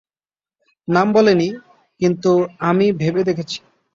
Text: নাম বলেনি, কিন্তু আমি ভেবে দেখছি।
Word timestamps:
নাম 0.87 1.07
বলেনি, 1.13 1.47
কিন্তু 1.99 2.31
আমি 2.61 2.85
ভেবে 2.93 3.21
দেখছি। 3.29 3.59